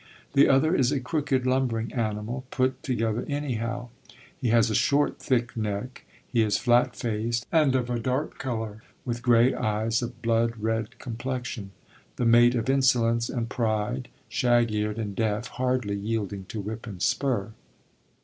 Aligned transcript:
The 0.33 0.49
other 0.49 0.75
is 0.75 0.91
a 0.91 0.99
crooked 0.99 1.45
lumbering 1.45 1.93
animal, 1.93 2.43
put 2.49 2.81
together 2.81 3.23
anyhow; 3.29 3.89
he 4.35 4.47
has 4.47 4.71
a 4.71 4.73
short 4.73 5.19
thick 5.19 5.55
neck; 5.55 6.05
he 6.27 6.41
is 6.41 6.57
flat 6.57 6.95
faced 6.95 7.45
and 7.51 7.75
of 7.75 7.87
a 7.87 7.99
dark 7.99 8.39
colour, 8.39 8.81
with 9.05 9.21
grey 9.21 9.53
eyes 9.53 10.01
of 10.01 10.19
blood 10.23 10.53
red 10.57 10.97
complexion; 10.97 11.69
the 12.15 12.25
mate 12.25 12.55
of 12.55 12.67
insolence 12.67 13.29
and 13.29 13.47
pride, 13.49 14.07
shag 14.27 14.71
eared 14.71 14.97
and 14.97 15.15
deaf, 15.15 15.49
hardly 15.49 15.97
yielding 15.97 16.45
to 16.45 16.59
whip 16.61 16.87
and 16.87 17.03
spur." 17.03 17.51